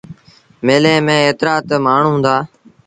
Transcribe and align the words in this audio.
ميلي 0.65 0.95
ميݩ 1.05 1.23
ايترآ 1.25 1.55
تا 1.67 1.75
مآڻهوٚݩ 1.85 2.13
هُݩدآ۔ 2.15 2.35